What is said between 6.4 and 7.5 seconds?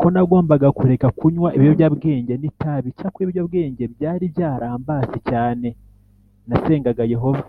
Nasengaga Yehova